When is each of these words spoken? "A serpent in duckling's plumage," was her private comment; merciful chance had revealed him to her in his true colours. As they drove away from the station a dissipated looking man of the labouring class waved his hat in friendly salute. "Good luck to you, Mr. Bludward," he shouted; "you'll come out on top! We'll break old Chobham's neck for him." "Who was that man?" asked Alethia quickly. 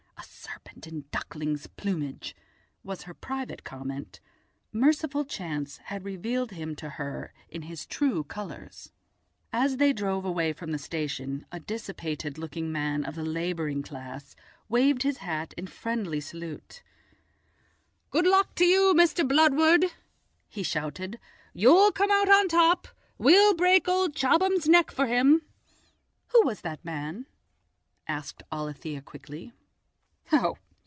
"A 0.17 0.73
serpent 0.73 0.87
in 0.87 1.05
duckling's 1.11 1.67
plumage," 1.67 2.35
was 2.83 3.03
her 3.03 3.13
private 3.13 3.63
comment; 3.63 4.19
merciful 4.71 5.23
chance 5.25 5.77
had 5.77 6.03
revealed 6.05 6.51
him 6.51 6.75
to 6.77 6.89
her 6.91 7.33
in 7.49 7.63
his 7.63 7.85
true 7.85 8.23
colours. 8.23 8.91
As 9.53 9.77
they 9.77 9.93
drove 9.93 10.23
away 10.25 10.53
from 10.53 10.71
the 10.71 10.77
station 10.79 11.45
a 11.51 11.59
dissipated 11.59 12.37
looking 12.37 12.71
man 12.71 13.03
of 13.05 13.15
the 13.15 13.23
labouring 13.23 13.83
class 13.83 14.35
waved 14.69 15.03
his 15.03 15.17
hat 15.19 15.53
in 15.57 15.67
friendly 15.67 16.19
salute. 16.19 16.81
"Good 18.09 18.25
luck 18.27 18.53
to 18.55 18.65
you, 18.65 18.93
Mr. 18.97 19.27
Bludward," 19.27 19.85
he 20.49 20.63
shouted; 20.63 21.19
"you'll 21.53 21.91
come 21.91 22.11
out 22.11 22.29
on 22.29 22.47
top! 22.47 22.87
We'll 23.17 23.53
break 23.53 23.87
old 23.87 24.15
Chobham's 24.15 24.67
neck 24.67 24.91
for 24.91 25.05
him." 25.07 25.43
"Who 26.27 26.43
was 26.45 26.61
that 26.61 26.83
man?" 26.83 27.27
asked 28.07 28.43
Alethia 28.51 29.03
quickly. 29.03 29.53